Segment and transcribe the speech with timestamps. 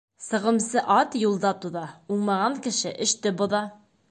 [0.27, 1.85] Сығымсы ат юлда туҙа,
[2.17, 3.67] уңмаған кеше эште боҙа.